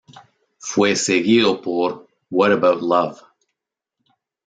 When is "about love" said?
2.53-3.19